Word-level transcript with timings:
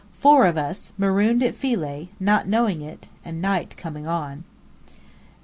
Four 0.17 0.47
of 0.47 0.57
us, 0.57 0.93
marooned 0.97 1.43
at 1.43 1.53
Philae, 1.53 2.07
not 2.19 2.47
knowing 2.47 2.81
it, 2.81 3.07
and 3.23 3.39
night 3.39 3.77
coming 3.77 4.07
on. 4.07 4.45